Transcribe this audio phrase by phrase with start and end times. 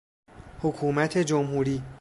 [0.61, 1.81] حکومت جمهوری